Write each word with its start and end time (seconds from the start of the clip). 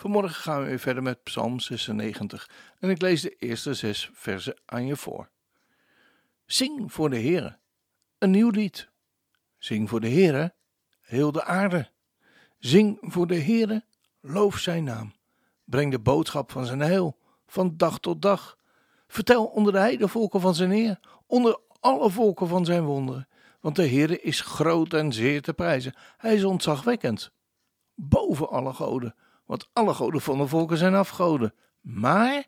Vanmorgen 0.00 0.34
gaan 0.34 0.60
we 0.60 0.66
weer 0.66 0.78
verder 0.78 1.02
met 1.02 1.22
Psalm 1.22 1.60
96 1.60 2.50
en 2.78 2.90
ik 2.90 3.00
lees 3.00 3.20
de 3.20 3.36
eerste 3.38 3.74
zes 3.74 4.10
versen 4.12 4.60
aan 4.66 4.86
je 4.86 4.96
voor. 4.96 5.30
Zing 6.46 6.92
voor 6.92 7.10
de 7.10 7.20
Heere, 7.20 7.58
een 8.18 8.30
nieuw 8.30 8.50
lied. 8.50 8.90
Zing 9.58 9.88
voor 9.88 10.00
de 10.00 10.08
Heere, 10.08 10.54
heel 11.00 11.32
de 11.32 11.44
aarde. 11.44 11.90
Zing 12.58 12.98
voor 13.00 13.26
de 13.26 13.40
Heere, 13.40 13.84
loof 14.20 14.58
zijn 14.58 14.84
naam. 14.84 15.12
Breng 15.64 15.90
de 15.90 15.98
boodschap 15.98 16.50
van 16.50 16.66
zijn 16.66 16.80
heil, 16.80 17.18
van 17.46 17.76
dag 17.76 17.98
tot 17.98 18.22
dag. 18.22 18.58
Vertel 19.08 19.44
onder 19.44 19.72
de 19.72 19.78
heidevolken 19.78 20.40
van 20.40 20.54
zijn 20.54 20.70
Heer, 20.70 21.00
onder 21.26 21.60
alle 21.80 22.10
volken 22.10 22.48
van 22.48 22.64
zijn 22.64 22.84
wonderen. 22.84 23.28
Want 23.60 23.76
de 23.76 23.88
Heere 23.88 24.20
is 24.20 24.40
groot 24.40 24.92
en 24.92 25.12
zeer 25.12 25.42
te 25.42 25.52
prijzen. 25.52 25.94
Hij 26.16 26.34
is 26.34 26.44
ontzagwekkend, 26.44 27.32
boven 27.94 28.48
alle 28.48 28.72
goden 28.72 29.14
want 29.50 29.68
alle 29.72 29.94
goden 29.94 30.20
van 30.20 30.38
de 30.38 30.46
volken 30.46 30.76
zijn 30.76 30.94
afgoden. 30.94 31.54
Maar 31.80 32.46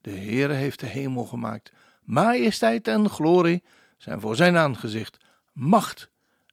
de 0.00 0.10
Heere 0.10 0.52
heeft 0.52 0.80
de 0.80 0.86
hemel 0.86 1.24
gemaakt. 1.24 1.72
Majesteit 2.02 2.88
en 2.88 3.10
glorie 3.10 3.62
zijn 3.98 4.20
voor 4.20 4.36
zijn 4.36 4.56
aangezicht. 4.56 5.24
Macht 5.52 6.10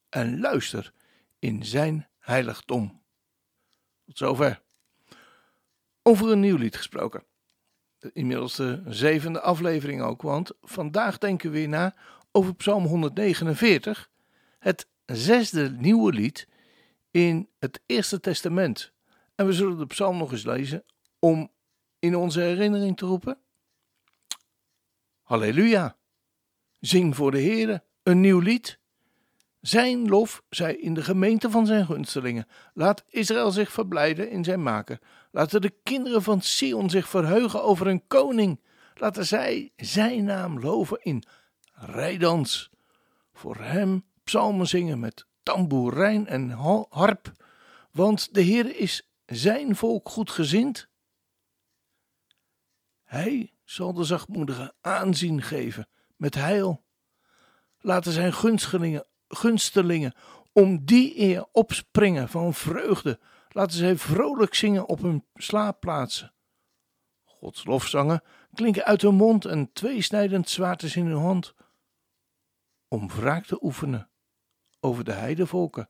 en 0.10 0.40
luister 0.40 0.94
in 1.40 1.66
zijn 1.66 2.08
heiligdom. 2.20 3.02
Tot 4.06 4.18
zover. 4.18 4.62
Over 6.02 6.32
een 6.32 6.40
nieuw 6.40 6.58
lied 6.58 6.76
gesproken. 6.76 7.24
Inmiddels 8.14 8.56
de 8.56 8.84
zevende 8.88 9.42
aflevering 9.42 10.02
ook, 10.02 10.22
want 10.22 10.52
vandaag 10.62 11.18
denken 11.18 11.52
we 11.52 11.58
weer 11.58 11.70
na 11.70 11.96
over 12.32 12.56
Psalm 12.56 12.86
149, 12.86 14.10
het 14.60 14.88
zesde 15.06 15.70
nieuwe 15.70 16.14
lied 16.14 16.48
in 17.12 17.50
het 17.60 17.82
Eerste 17.86 18.20
Testament. 18.20 18.94
En 19.42 19.48
we 19.48 19.54
zullen 19.54 19.78
de 19.78 19.86
psalm 19.86 20.18
nog 20.18 20.32
eens 20.32 20.46
lezen 20.46 20.84
om 21.20 21.52
in 22.00 22.16
onze 22.16 22.42
herinnering 22.42 22.98
te 22.98 23.06
roepen. 23.06 23.38
Halleluja! 25.22 25.98
Zing 26.80 27.16
voor 27.16 27.32
de 27.32 27.42
Heere 27.42 27.84
een 28.04 28.20
nieuw 28.20 28.40
lied. 28.40 28.80
Zijn 29.62 30.08
lof 30.08 30.44
zij 30.50 30.76
in 30.76 30.94
de 30.94 31.04
gemeente 31.04 31.50
van 31.50 31.66
zijn 31.66 31.86
gunstelingen. 31.86 32.48
Laat 32.74 33.04
Israël 33.08 33.52
zich 33.52 33.72
verblijden 33.72 34.30
in 34.30 34.44
zijn 34.44 34.64
maken. 34.64 35.00
Laten 35.32 35.62
de 35.62 35.74
kinderen 35.84 36.24
van 36.24 36.42
Sion 36.42 36.90
zich 36.90 37.10
verheugen 37.10 37.64
over 37.64 37.88
een 37.88 38.08
koning. 38.08 38.60
Laten 38.94 39.26
zij 39.26 39.72
zijn 39.76 40.24
naam 40.24 40.60
loven 40.60 41.02
in 41.02 41.24
rijdans. 41.74 42.70
Voor 43.34 43.56
hem 43.56 44.06
psalmen 44.24 44.68
zingen 44.68 45.00
met 45.00 45.26
tamboerijn 45.44 46.28
en 46.28 46.50
harp. 46.90 47.32
Want 47.92 48.34
de 48.34 48.42
Heer 48.42 48.76
is 48.80 49.11
zijn 49.36 49.76
volk 49.76 50.10
goedgezind? 50.10 50.90
Hij 53.04 53.54
zal 53.64 53.94
de 53.94 54.04
zachtmoedigen 54.04 54.74
aanzien 54.82 55.42
geven 55.42 55.88
met 56.16 56.36
heil. 56.36 56.86
Laten 57.80 58.12
zijn 58.12 58.34
gunstelingen, 58.34 59.06
gunstelingen 59.28 60.14
om 60.54 60.86
die 60.86 61.20
eer 61.20 61.46
opspringen 61.52 62.30
van 62.30 62.54
vreugde. 62.54 63.20
Laten 63.50 63.78
zij 63.78 63.96
vrolijk 63.98 64.54
zingen 64.54 64.88
op 64.88 65.02
hun 65.02 65.26
slaapplaatsen. 65.34 66.34
Gods 67.24 67.66
lofzangen 67.66 68.24
klinken 68.54 68.86
uit 68.86 69.02
hun 69.02 69.16
mond 69.16 69.46
en 69.46 69.72
tweesnijdend 69.74 70.50
zwaard 70.50 70.84
is 70.84 70.96
in 70.96 71.06
hun 71.06 71.22
hand. 71.22 71.54
Om 72.88 73.08
wraak 73.08 73.46
te 73.46 73.64
oefenen 73.64 74.10
over 74.80 75.04
de 75.04 75.12
heidevolken. 75.12 75.90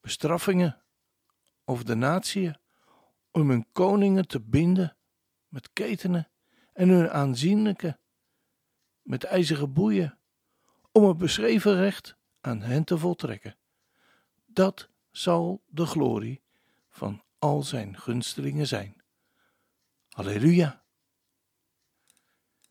Bestraffingen 0.00 0.82
over 1.72 1.84
de 1.84 1.94
natieën, 1.94 2.56
om 3.30 3.48
hun 3.48 3.66
koningen 3.72 4.26
te 4.26 4.40
binden 4.40 4.96
met 5.48 5.72
ketenen 5.72 6.30
en 6.72 6.88
hun 6.88 7.10
aanzienlijke 7.10 7.98
met 9.02 9.24
ijzeren 9.24 9.72
boeien, 9.72 10.18
om 10.90 11.04
het 11.04 11.18
beschreven 11.18 11.74
recht 11.74 12.16
aan 12.40 12.60
hen 12.60 12.84
te 12.84 12.98
voltrekken. 12.98 13.56
Dat 14.46 14.88
zal 15.10 15.62
de 15.66 15.86
glorie 15.86 16.42
van 16.88 17.22
al 17.38 17.62
zijn 17.62 17.98
gunstelingen 17.98 18.66
zijn. 18.66 19.02
Halleluja! 20.08 20.84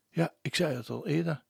Ja, 0.08 0.34
ik 0.40 0.54
zei 0.54 0.76
het 0.76 0.90
al 0.90 1.06
eerder. 1.06 1.44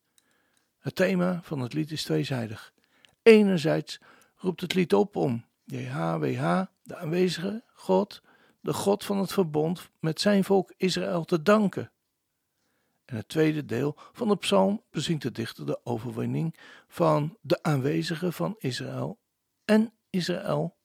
Het 0.79 0.95
thema 0.95 1.41
van 1.43 1.61
het 1.61 1.73
lied 1.73 1.91
is 1.91 2.03
tweezijdig. 2.03 2.75
Enerzijds 3.23 4.01
roept 4.37 4.61
het 4.61 4.75
lied 4.75 4.93
op 4.93 5.17
om 5.17 5.45
JHWH, 5.73 6.63
de 6.83 6.97
aanwezige 6.97 7.65
God, 7.75 8.23
de 8.61 8.73
God 8.73 9.05
van 9.05 9.19
het 9.19 9.33
verbond, 9.33 9.91
met 10.01 10.21
zijn 10.21 10.45
volk 10.45 10.75
Israël 10.77 11.25
te 11.25 11.43
danken. 11.43 11.93
En 13.05 13.17
het 13.17 13.29
tweede 13.29 13.65
deel 13.65 13.97
van 14.13 14.29
de 14.29 14.37
psalm 14.37 14.83
bezingt 14.91 15.23
de 15.23 15.31
dichter 15.31 15.67
de 15.67 15.85
overwinning 15.85 16.59
van 16.89 17.39
de 17.41 17.63
aanwezige 17.63 18.33
van 18.33 18.55
Israël 18.59 19.21
en 19.65 19.93
Israël 20.11 20.77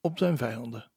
op 0.00 0.18
zijn 0.18 0.36
vijanden. 0.36 0.90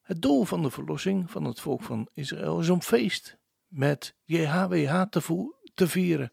Het 0.00 0.22
doel 0.22 0.44
van 0.44 0.62
de 0.62 0.70
verlossing 0.70 1.30
van 1.30 1.44
het 1.44 1.60
volk 1.60 1.82
van 1.82 2.08
Israël 2.14 2.60
is 2.60 2.68
om 2.68 2.82
feest 2.82 3.38
met 3.66 4.16
JHWH 4.24 5.02
te, 5.02 5.54
te 5.74 5.88
vieren. 5.88 6.32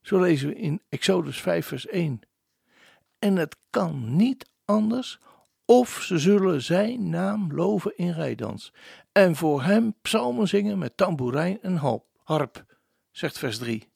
Zo 0.00 0.20
lezen 0.20 0.48
we 0.48 0.54
in 0.54 0.82
Exodus 0.88 1.40
5, 1.40 1.66
vers 1.66 1.86
1 1.86 2.20
en 3.20 3.36
het 3.36 3.56
kan 3.70 4.16
niet 4.16 4.50
anders 4.64 5.18
of 5.64 6.02
ze 6.02 6.18
zullen 6.18 6.62
zijn 6.62 7.08
naam 7.08 7.54
loven 7.54 7.96
in 7.96 8.12
rijdans 8.12 8.72
en 9.12 9.36
voor 9.36 9.62
hem 9.62 9.94
psalmen 10.02 10.48
zingen 10.48 10.78
met 10.78 10.96
tamboerijn 10.96 11.62
en 11.62 11.76
harp, 12.22 12.64
zegt 13.10 13.38
vers 13.38 13.58
3. 13.58 13.88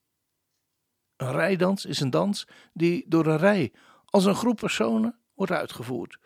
Een 1.16 1.32
rijdans 1.32 1.84
is 1.84 2.00
een 2.00 2.10
dans 2.10 2.48
die 2.72 3.04
door 3.08 3.26
een 3.26 3.36
rij 3.36 3.72
als 4.04 4.24
een 4.24 4.34
groep 4.34 4.56
personen 4.56 5.18
wordt 5.34 5.52
uitgevoerd. 5.52 6.18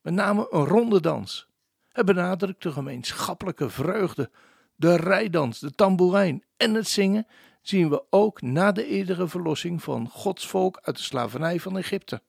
Met 0.00 0.14
name 0.14 0.46
een 0.50 0.64
ronde 0.64 1.00
dans. 1.00 1.48
Het 1.88 2.06
benadrukt 2.06 2.62
de 2.62 2.72
gemeenschappelijke 2.72 3.70
vreugde. 3.70 4.30
De 4.74 4.96
rijdans, 4.96 5.58
de 5.58 5.70
tamboerijn 5.70 6.44
en 6.56 6.74
het 6.74 6.88
zingen 6.88 7.26
zien 7.62 7.88
we 7.88 8.04
ook 8.10 8.40
na 8.40 8.72
de 8.72 8.86
eerdere 8.86 9.28
verlossing 9.28 9.82
van 9.82 10.08
Gods 10.08 10.46
volk 10.46 10.78
uit 10.82 10.96
de 10.96 11.02
slavernij 11.02 11.60
van 11.60 11.78
Egypte. 11.78 12.22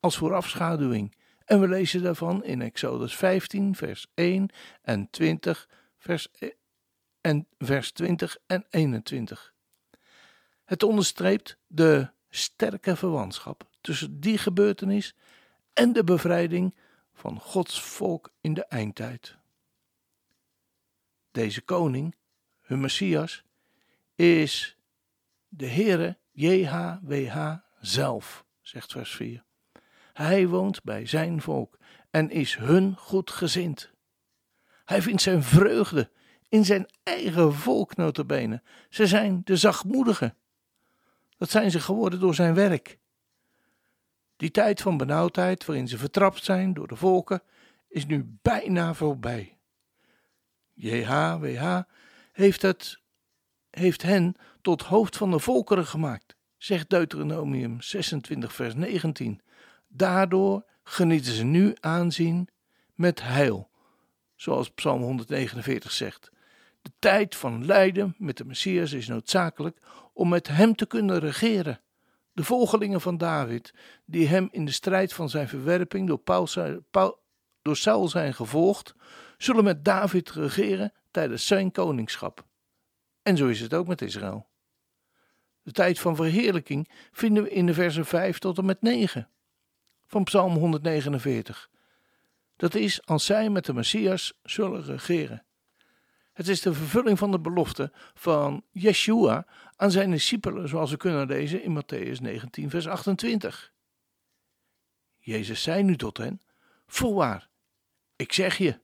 Als 0.00 0.16
voorafschaduwing. 0.16 1.16
En 1.44 1.60
we 1.60 1.68
lezen 1.68 2.02
daarvan 2.02 2.44
in 2.44 2.62
Exodus 2.62 3.16
15, 3.16 3.76
vers 3.76 4.06
1 4.14 4.48
en 4.82 5.10
20, 5.10 5.68
vers, 5.98 6.28
e- 6.38 6.50
en 7.20 7.46
vers 7.58 7.92
20 7.92 8.36
en 8.46 8.66
21. 8.70 9.54
Het 10.64 10.82
onderstreept 10.82 11.58
de 11.66 12.10
sterke 12.28 12.96
verwantschap 12.96 13.68
tussen 13.80 14.20
die 14.20 14.38
gebeurtenis 14.38 15.14
en 15.72 15.92
de 15.92 16.04
bevrijding 16.04 16.76
van 17.12 17.40
Gods 17.40 17.82
volk 17.82 18.32
in 18.40 18.54
de 18.54 18.64
eindtijd. 18.64 19.36
Deze 21.30 21.60
koning, 21.60 22.14
hun 22.60 22.80
Messias, 22.80 23.44
is 24.14 24.76
de 25.48 25.66
Heere 25.66 26.18
JHWH 26.32 27.54
zelf, 27.80 28.44
zegt 28.60 28.92
vers 28.92 29.10
4. 29.14 29.44
Hij 30.12 30.48
woont 30.48 30.82
bij 30.82 31.06
zijn 31.06 31.40
volk 31.40 31.78
en 32.10 32.30
is 32.30 32.56
hun 32.56 32.96
goedgezind. 32.96 33.90
Hij 34.84 35.02
vindt 35.02 35.22
zijn 35.22 35.42
vreugde 35.42 36.10
in 36.48 36.64
zijn 36.64 36.86
eigen 37.02 37.54
volk. 37.54 37.92
Ze 38.88 39.06
zijn 39.06 39.40
de 39.44 39.56
zachtmoedigen. 39.56 40.36
Dat 41.36 41.50
zijn 41.50 41.70
ze 41.70 41.80
geworden 41.80 42.20
door 42.20 42.34
zijn 42.34 42.54
werk. 42.54 42.98
Die 44.36 44.50
tijd 44.50 44.80
van 44.80 44.96
benauwdheid 44.96 45.64
waarin 45.64 45.88
ze 45.88 45.98
vertrapt 45.98 46.44
zijn 46.44 46.74
door 46.74 46.88
de 46.88 46.96
volken 46.96 47.42
is 47.88 48.06
nu 48.06 48.38
bijna 48.42 48.94
voorbij. 48.94 49.58
JHWH 50.74 51.80
heeft, 52.32 52.62
het, 52.62 53.00
heeft 53.72 54.02
hen 54.02 54.34
tot 54.60 54.82
hoofd 54.82 55.16
van 55.16 55.30
de 55.30 55.38
volkeren 55.38 55.86
gemaakt, 55.86 56.36
zegt 56.56 56.90
Deuteronomium 56.90 57.80
26, 57.80 58.52
vers 58.52 58.74
19. 58.74 59.40
Daardoor 59.88 60.64
genieten 60.82 61.32
ze 61.32 61.44
nu 61.44 61.74
aanzien 61.80 62.48
met 62.94 63.22
heil, 63.22 63.70
zoals 64.34 64.70
Psalm 64.70 65.02
149 65.02 65.90
zegt. 65.92 66.30
De 66.82 66.92
tijd 66.98 67.36
van 67.36 67.66
lijden 67.66 68.14
met 68.18 68.36
de 68.36 68.44
Messias 68.44 68.92
is 68.92 69.08
noodzakelijk 69.08 69.78
om 70.12 70.28
met 70.28 70.48
hem 70.48 70.74
te 70.74 70.86
kunnen 70.86 71.18
regeren. 71.18 71.80
De 72.32 72.44
volgelingen 72.44 73.00
van 73.00 73.18
David, 73.18 73.74
die 74.04 74.28
hem 74.28 74.48
in 74.50 74.64
de 74.64 74.70
strijd 74.70 75.12
van 75.12 75.28
zijn 75.28 75.48
verwerping 75.48 76.08
door, 76.08 76.18
Paul, 76.90 77.20
door 77.62 77.76
Saul 77.76 78.08
zijn 78.08 78.34
gevolgd, 78.34 78.94
zullen 79.38 79.64
met 79.64 79.84
David 79.84 80.30
regeren 80.30 80.92
tijdens 81.10 81.46
zijn 81.46 81.72
koningschap. 81.72 82.44
En 83.22 83.36
zo 83.36 83.48
is 83.48 83.60
het 83.60 83.74
ook 83.74 83.86
met 83.86 84.02
Israël. 84.02 84.46
De 85.62 85.72
tijd 85.72 85.98
van 85.98 86.16
verheerlijking 86.16 86.88
vinden 87.12 87.42
we 87.42 87.50
in 87.50 87.66
de 87.66 87.74
versen 87.74 88.06
5 88.06 88.38
tot 88.38 88.58
en 88.58 88.64
met 88.64 88.82
9 88.82 89.28
van 90.06 90.24
Psalm 90.24 90.54
149. 90.56 91.70
Dat 92.56 92.74
is 92.74 93.06
als 93.06 93.24
zij 93.24 93.50
met 93.50 93.64
de 93.64 93.74
Messias 93.74 94.32
zullen 94.42 94.84
regeren. 94.84 95.44
Het 96.32 96.48
is 96.48 96.60
de 96.60 96.74
vervulling 96.74 97.18
van 97.18 97.30
de 97.30 97.40
belofte 97.40 97.92
van 98.14 98.64
Yeshua 98.70 99.46
aan 99.76 99.90
zijn 99.90 100.10
discipelen, 100.10 100.68
zoals 100.68 100.90
we 100.90 100.96
kunnen 100.96 101.26
lezen 101.26 101.62
in 101.62 101.82
Matthäus 101.82 102.20
19, 102.20 102.70
vers 102.70 102.88
28. 102.88 103.72
Jezus 105.18 105.62
zei 105.62 105.82
nu 105.82 105.96
tot 105.96 106.16
hen: 106.16 106.40
Voorwaar, 106.86 107.48
ik 108.16 108.32
zeg 108.32 108.56
je 108.56 108.80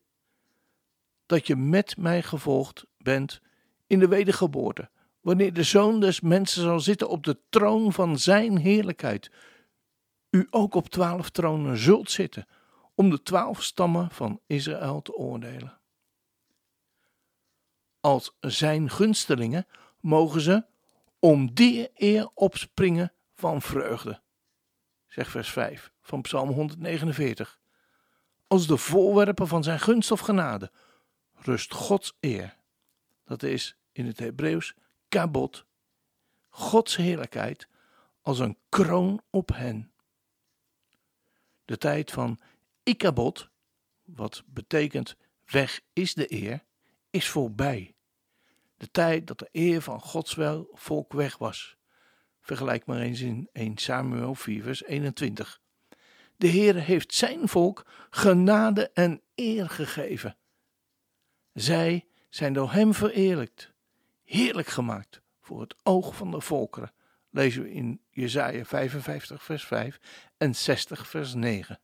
dat 1.27 1.47
je 1.47 1.57
met 1.57 1.97
mij 1.97 2.23
gevolgd 2.23 2.87
bent 2.97 3.41
in 3.89 3.99
de 3.99 4.09
wedergeboorte, 4.09 4.91
wanneer 5.21 5.53
de 5.53 5.63
zoon 5.63 6.01
des 6.01 6.21
mensen 6.21 6.63
zal 6.63 6.81
zitten 6.81 7.09
op 7.09 7.25
de 7.25 7.39
troon 7.49 7.93
van 7.93 8.19
zijn 8.19 8.59
heerlijkheid. 8.59 9.31
U 10.31 10.47
ook 10.51 10.75
op 10.75 10.89
twaalf 10.89 11.31
tronen 11.31 11.77
zult 11.77 12.11
zitten, 12.11 12.47
om 12.95 13.11
de 13.11 13.23
twaalf 13.23 13.63
stammen 13.63 14.11
van 14.11 14.41
Israël 14.47 15.03
te 15.03 15.15
oordelen. 15.15 15.79
Als 18.01 18.37
zijn 18.41 18.91
gunstelingen 18.91 19.67
mogen 20.01 20.41
ze 20.41 20.65
om 21.19 21.55
die 21.55 21.91
eer 21.95 22.31
opspringen 22.35 23.13
van 23.35 23.63
vreugde. 23.63 24.21
Zeg 25.07 25.31
vers 25.31 25.51
5 25.51 25.93
van 26.01 26.21
Psalm 26.21 26.51
149. 26.51 27.59
Als 28.47 28.67
de 28.67 28.77
voorwerpen 28.77 29.49
van 29.49 29.63
zijn 29.63 29.81
gunst 29.81 30.11
of 30.11 30.21
genade 30.21 30.71
rust 31.35 31.73
Gods 31.73 32.17
eer. 32.21 32.57
Dat 33.25 33.43
is 33.43 33.78
in 33.99 34.07
het 34.07 34.19
Hebreeuws 34.19 34.75
kabot, 35.09 35.67
Gods 36.49 36.97
heerlijkheid 36.97 37.69
als 38.21 38.39
een 38.39 38.59
kroon 38.69 39.23
op 39.31 39.49
hen. 39.55 39.93
De 41.65 41.79
tijd 41.79 42.11
van 42.11 42.41
Ikabot, 42.83 43.49
wat 44.05 44.43
betekent 44.47 45.17
weg 45.45 45.81
is 45.93 46.15
de 46.15 46.33
eer, 46.33 46.65
is 47.11 47.29
voorbij. 47.29 47.95
De 48.77 48.91
tijd 48.91 49.27
dat 49.27 49.39
de 49.39 49.49
eer 49.53 49.83
van 49.83 50.01
Gods 50.01 50.37
volk 50.73 51.13
weg 51.13 51.39
was. 51.39 51.77
Vergelijk 52.41 52.87
maar 52.87 53.01
eens 53.01 53.21
in 53.21 53.49
1 53.53 53.77
Samuel 53.77 54.35
4 54.35 54.63
vers 54.63 54.85
21. 54.85 55.61
De 56.37 56.47
Heer 56.47 56.75
heeft 56.75 57.15
zijn 57.15 57.49
volk 57.49 57.87
genade 58.11 58.91
en 58.91 59.23
eer 59.35 59.71
gegeven. 59.71 60.37
Zij 61.53 62.09
zijn 62.29 62.53
door 62.53 62.73
hem 62.73 62.95
vereerlijkt, 62.95 63.73
heerlijk 64.29 64.69
gemaakt 64.69 65.23
voor 65.41 65.61
het 65.61 65.75
oog 65.83 66.17
van 66.17 66.31
de 66.31 66.41
volkeren. 66.41 66.93
Lezen 67.31 67.63
we 67.63 67.73
in 67.73 68.01
Jesaja 68.11 68.65
55 68.65 69.43
vers 69.43 69.65
5 69.65 70.01
en 70.37 70.55
60 70.55 71.09
vers 71.09 71.35
9. 71.35 71.81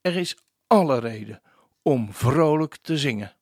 Er 0.00 0.16
is 0.16 0.36
alle 0.66 0.98
reden 0.98 1.42
om 1.82 2.12
vrolijk 2.12 2.76
te 2.76 2.98
zingen. 2.98 3.36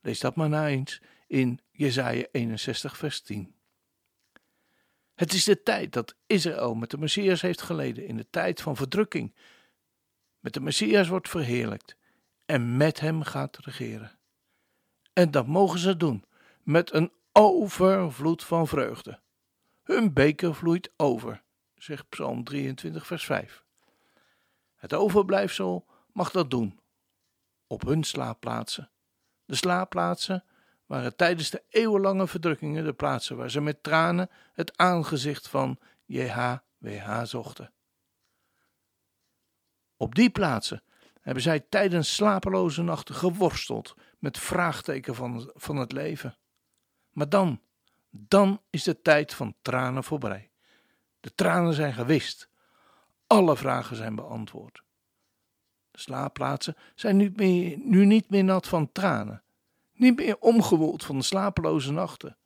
Lees 0.00 0.20
dat 0.20 0.36
maar 0.36 0.48
na 0.48 0.68
eens 0.68 1.00
in 1.26 1.60
Jesaja 1.70 2.26
61 2.30 2.96
vers 2.96 3.20
10. 3.20 3.54
Het 5.14 5.32
is 5.32 5.44
de 5.44 5.62
tijd 5.62 5.92
dat 5.92 6.16
Israël 6.26 6.74
met 6.74 6.90
de 6.90 6.98
Messias 6.98 7.40
heeft 7.40 7.62
geleden, 7.62 8.06
in 8.06 8.16
de 8.16 8.30
tijd 8.30 8.60
van 8.60 8.76
verdrukking. 8.76 9.34
Met 10.38 10.52
de 10.52 10.60
Messias 10.60 11.08
wordt 11.08 11.28
verheerlijkt 11.28 11.96
en 12.44 12.76
met 12.76 13.00
hem 13.00 13.22
gaat 13.22 13.58
regeren. 13.58 14.18
En 15.14 15.30
dat 15.30 15.46
mogen 15.46 15.78
ze 15.78 15.96
doen 15.96 16.24
met 16.62 16.92
een 16.92 17.12
overvloed 17.32 18.44
van 18.44 18.68
vreugde. 18.68 19.20
Hun 19.82 20.12
beker 20.12 20.54
vloeit 20.54 20.92
over, 20.96 21.42
zegt 21.74 22.08
Psalm 22.08 22.44
23, 22.44 23.06
vers 23.06 23.24
5. 23.24 23.64
Het 24.74 24.94
overblijfsel 24.94 25.86
mag 26.12 26.30
dat 26.30 26.50
doen 26.50 26.80
op 27.66 27.82
hun 27.82 28.04
slaapplaatsen. 28.04 28.90
De 29.44 29.54
slaapplaatsen 29.54 30.44
waren 30.86 31.16
tijdens 31.16 31.50
de 31.50 31.62
eeuwenlange 31.68 32.26
verdrukkingen 32.26 32.84
de 32.84 32.92
plaatsen 32.92 33.36
waar 33.36 33.50
ze 33.50 33.60
met 33.60 33.82
tranen 33.82 34.30
het 34.52 34.76
aangezicht 34.76 35.48
van 35.48 35.78
JHWH 36.04 37.22
zochten. 37.22 37.72
Op 39.96 40.14
die 40.14 40.30
plaatsen 40.30 40.82
hebben 41.20 41.42
zij 41.42 41.60
tijdens 41.60 42.14
slapeloze 42.14 42.82
nachten 42.82 43.14
geworsteld 43.14 43.94
met 44.24 44.38
vraagteken 44.38 45.14
van, 45.14 45.50
van 45.54 45.76
het 45.76 45.92
leven. 45.92 46.36
Maar 47.10 47.28
dan, 47.28 47.60
dan 48.10 48.60
is 48.70 48.82
de 48.82 49.02
tijd 49.02 49.34
van 49.34 49.54
tranen 49.62 50.04
voorbij. 50.04 50.50
De 51.20 51.34
tranen 51.34 51.74
zijn 51.74 51.92
gewist. 51.92 52.48
Alle 53.26 53.56
vragen 53.56 53.96
zijn 53.96 54.14
beantwoord. 54.14 54.82
De 55.90 55.98
slaapplaatsen 55.98 56.76
zijn 56.94 57.16
nu, 57.16 57.32
meer, 57.36 57.78
nu 57.78 58.04
niet 58.04 58.30
meer 58.30 58.44
nat 58.44 58.68
van 58.68 58.92
tranen, 58.92 59.42
niet 59.92 60.16
meer 60.16 60.38
omgewoeld 60.38 61.04
van 61.04 61.18
de 61.18 61.24
slapeloze 61.24 61.92
nachten. 61.92 62.36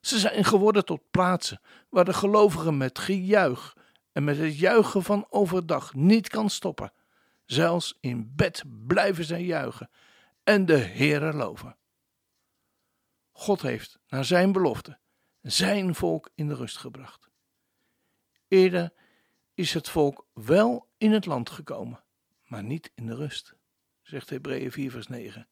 Ze 0.00 0.18
zijn 0.18 0.44
geworden 0.44 0.84
tot 0.84 1.10
plaatsen 1.10 1.60
waar 1.88 2.04
de 2.04 2.14
gelovige 2.14 2.72
met 2.72 2.98
gejuich 2.98 3.76
en 4.12 4.24
met 4.24 4.38
het 4.38 4.58
juichen 4.58 5.02
van 5.02 5.26
overdag 5.28 5.94
niet 5.94 6.28
kan 6.28 6.50
stoppen. 6.50 6.92
Zelfs 7.44 7.98
in 8.00 8.32
bed 8.36 8.64
blijven 8.86 9.24
zij 9.24 9.44
juichen 9.44 9.90
en 10.46 10.66
de 10.66 10.78
Heere 10.78 11.32
loven. 11.32 11.76
God 13.32 13.62
heeft 13.62 13.98
naar 14.08 14.24
zijn 14.24 14.52
belofte 14.52 14.98
zijn 15.40 15.94
volk 15.94 16.30
in 16.34 16.48
de 16.48 16.54
rust 16.54 16.76
gebracht. 16.76 17.28
Eerder 18.48 18.92
is 19.54 19.74
het 19.74 19.88
volk 19.88 20.26
wel 20.32 20.88
in 20.98 21.12
het 21.12 21.26
land 21.26 21.50
gekomen, 21.50 22.04
maar 22.44 22.62
niet 22.62 22.90
in 22.94 23.06
de 23.06 23.14
rust, 23.14 23.54
zegt 24.02 24.30
Hebreeën 24.30 24.72
4 24.72 24.90
vers 24.90 25.06
9. 25.06 25.48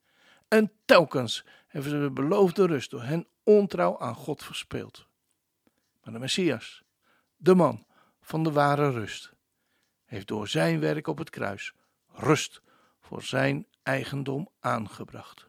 En 0.49 0.73
telkens 0.85 1.45
hebben 1.67 1.91
ze 1.91 2.01
de 2.01 2.11
beloofde 2.11 2.67
rust 2.67 2.91
door 2.91 3.03
hen 3.03 3.27
ontrouw 3.43 3.99
aan 3.99 4.15
God 4.15 4.45
verspeeld. 4.45 5.07
Maar 6.03 6.13
de 6.13 6.19
Messias, 6.19 6.83
de 7.37 7.55
man 7.55 7.87
van 8.21 8.43
de 8.43 8.53
ware 8.53 8.91
rust, 8.91 9.33
heeft 10.05 10.27
door 10.27 10.49
zijn 10.49 10.81
werk 10.81 11.07
op 11.07 11.19
het 11.19 11.31
kruis 11.31 11.75
rust 12.09 12.63
voor 13.01 13.23
zijn 13.23 13.67
eigendom 13.85 14.51
aangebracht. 14.61 15.47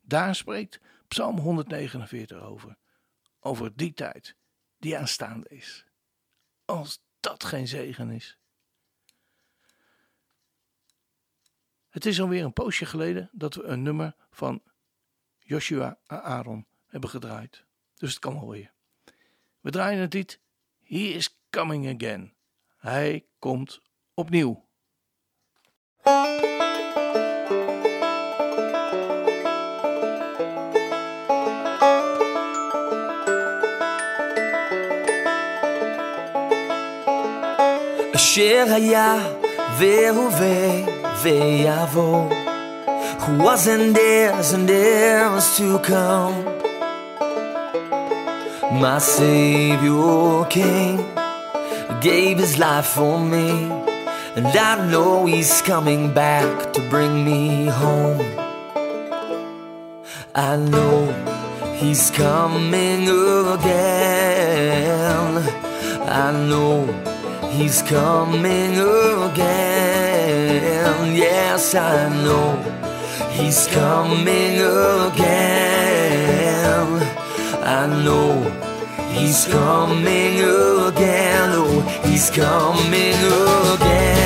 Daar 0.00 0.34
spreekt 0.34 0.80
Psalm 1.08 1.38
149 1.38 2.40
over, 2.40 2.76
over 3.40 3.76
die 3.76 3.92
tijd 3.92 4.36
die 4.78 4.98
aanstaande 4.98 5.48
is. 5.48 5.86
Als 6.64 7.02
dat 7.20 7.44
geen 7.44 7.68
zegen 7.68 8.10
is. 8.10 8.38
Het 11.88 12.06
is 12.06 12.20
alweer 12.20 12.44
een 12.44 12.52
poosje 12.52 12.86
geleden 12.86 13.30
dat 13.32 13.54
we 13.54 13.62
een 13.62 13.82
nummer 13.82 14.14
van 14.30 14.62
Joshua 15.38 15.98
Aaron 16.06 16.66
hebben 16.86 17.10
gedraaid. 17.10 17.64
Dus 17.94 18.10
het 18.10 18.18
kan 18.18 18.36
alweer. 18.36 18.72
We 19.60 19.70
draaien 19.70 20.00
het 20.00 20.12
lied 20.12 20.40
He 20.82 20.98
is 20.98 21.38
coming 21.50 21.94
again. 21.94 22.34
Hij 22.76 23.26
komt 23.38 23.80
opnieuw. 24.14 24.68
אשר 38.21 38.65
היה 38.69 39.15
והווה 39.77 40.69
ויבוא, 41.21 42.29
who 43.19 43.43
was 43.43 43.67
and 43.67 43.97
is 43.97 44.53
and 44.53 44.69
is 44.69 45.57
to 45.57 45.79
come. 45.89 46.37
My 48.83 48.99
Savior 48.99 50.45
came, 50.49 51.03
gave 52.01 52.37
his 52.37 52.53
life 52.59 52.89
for 52.97 53.17
me, 53.33 53.49
and 54.37 54.47
I 54.69 54.73
know 54.91 55.25
he's 55.25 55.61
coming 55.61 56.03
back 56.13 56.73
to 56.73 56.79
bring 56.91 57.13
me 57.29 57.67
home. 57.81 58.25
I 60.35 60.55
know 60.57 60.97
he's 61.79 62.11
coming 62.11 63.03
again. 63.55 65.31
I 66.25 66.31
know 66.49 66.87
He's 67.52 67.82
coming 67.82 68.78
again. 69.30 71.14
Yes, 71.14 71.74
I 71.74 72.08
know 72.24 72.56
he's 73.30 73.66
coming 73.66 74.56
again. 75.06 75.42
I 77.62 77.86
know 78.04 78.42
he's 79.12 79.44
coming 79.44 80.40
again. 80.40 81.50
Oh, 81.52 81.82
he's 82.06 82.30
coming 82.30 83.20
again. 83.74 84.21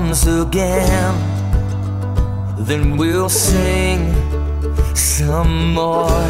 Comes 0.00 0.26
again. 0.26 1.14
Then 2.56 2.96
we'll 2.96 3.28
sing 3.28 4.00
some 4.94 5.74
more. 5.74 6.26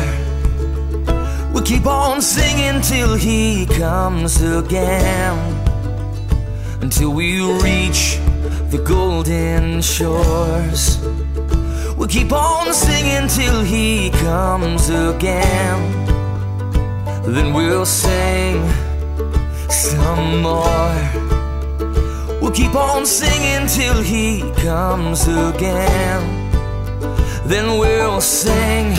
We'll 1.52 1.62
keep 1.62 1.86
on 1.86 2.20
singing 2.20 2.80
till 2.82 3.14
he 3.14 3.66
comes 3.66 4.42
again. 4.42 5.38
Until 6.82 7.10
we 7.10 7.28
reach 7.62 8.18
the 8.72 8.82
golden 8.84 9.80
shores. 9.82 10.98
We'll 11.96 12.08
keep 12.08 12.32
on 12.32 12.74
singing 12.74 13.28
till 13.28 13.62
he 13.62 14.10
comes 14.26 14.88
again. 14.90 15.80
Then 17.24 17.54
we'll 17.54 17.86
sing 17.86 18.68
some 19.68 20.42
more. 20.42 21.39
Keep 22.60 22.74
on 22.74 23.06
singing 23.06 23.66
till 23.68 24.02
he 24.02 24.40
comes 24.60 25.26
again. 25.26 26.20
Then 27.46 27.78
we'll 27.78 28.20
sing 28.20 28.94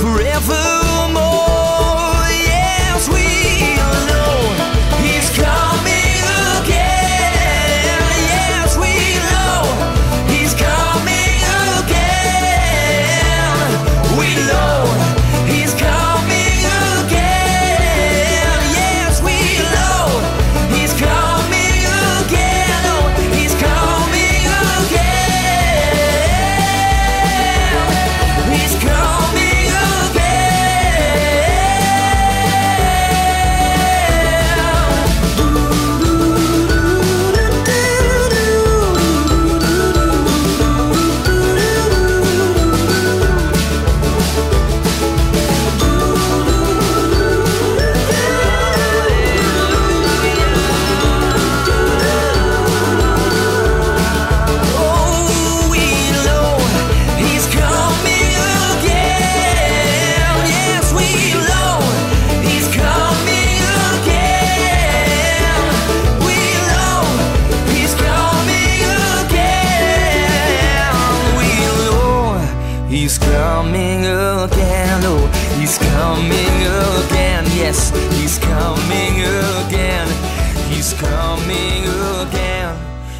forevermore. 0.00 1.22
Yes, 2.50 3.08
we 3.08 3.37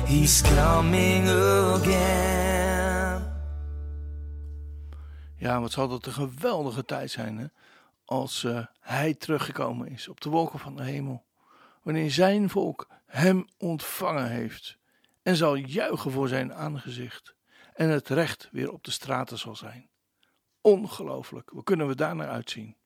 He's 0.09 0.43
coming 0.43 1.29
again. 1.29 3.23
Ja, 5.37 5.61
wat 5.61 5.73
zal 5.73 5.89
dat 5.89 6.07
een 6.07 6.13
geweldige 6.13 6.85
tijd 6.85 7.11
zijn, 7.11 7.39
hè? 7.39 7.47
Als 8.05 8.45
eh, 8.45 8.67
hij 8.81 9.15
teruggekomen 9.15 9.89
is 9.89 10.09
op 10.09 10.21
de 10.21 10.29
wolken 10.29 10.59
van 10.59 10.77
de 10.77 10.83
hemel. 10.83 11.25
Wanneer 11.83 12.11
zijn 12.11 12.51
volk 12.51 12.87
hem 13.07 13.47
ontvangen 13.59 14.31
heeft. 14.31 14.79
En 15.23 15.37
zal 15.37 15.55
juichen 15.55 16.11
voor 16.11 16.29
zijn 16.29 16.55
aangezicht. 16.55 17.35
En 17.75 17.89
het 17.89 18.09
recht 18.09 18.49
weer 18.53 18.73
op 18.73 18.85
de 18.85 18.91
straten 18.91 19.39
zal 19.39 19.57
zijn. 19.57 19.91
Ongelooflijk. 20.61 21.49
Hoe 21.49 21.63
kunnen 21.63 21.89
we 21.89 21.95
daar 21.95 22.17
naar 22.17 22.29
uitzien? 22.29 22.77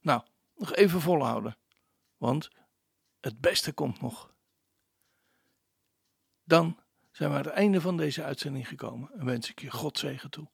Nou, 0.00 0.22
nog 0.56 0.74
even 0.74 1.00
volhouden. 1.00 1.56
Want 2.16 2.50
het 3.20 3.40
beste 3.40 3.72
komt 3.72 4.00
nog. 4.00 4.31
Dan 6.44 6.78
zijn 7.10 7.30
we 7.30 7.36
aan 7.36 7.42
het 7.44 7.52
einde 7.52 7.80
van 7.80 7.96
deze 7.96 8.22
uitzending 8.22 8.68
gekomen. 8.68 9.10
En 9.18 9.24
wens 9.24 9.50
ik 9.50 9.60
je 9.60 9.70
God 9.70 9.98
zegen 9.98 10.30
toe. 10.30 10.48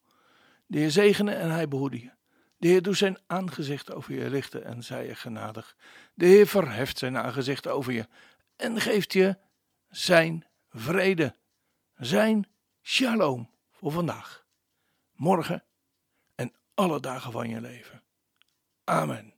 De 0.66 0.78
Heer 0.78 0.90
zegene 0.90 1.32
en 1.32 1.50
hij 1.50 1.68
behoede 1.68 2.00
je. 2.00 2.10
De 2.56 2.68
Heer 2.68 2.82
doet 2.82 2.96
zijn 2.96 3.18
aangezicht 3.26 3.92
over 3.92 4.14
je 4.14 4.26
richten 4.26 4.64
en 4.64 4.82
zij 4.82 5.06
je 5.06 5.14
genadig. 5.14 5.76
De 6.14 6.26
Heer 6.26 6.46
verheft 6.46 6.98
zijn 6.98 7.18
aangezicht 7.18 7.66
over 7.66 7.92
je 7.92 8.08
en 8.56 8.80
geeft 8.80 9.12
je 9.12 9.36
zijn 9.90 10.46
vrede, 10.70 11.36
zijn 11.94 12.46
shalom 12.82 13.50
voor 13.72 13.92
vandaag, 13.92 14.46
morgen 15.12 15.64
en 16.34 16.52
alle 16.74 17.00
dagen 17.00 17.32
van 17.32 17.48
je 17.48 17.60
leven. 17.60 18.02
Amen. 18.84 19.37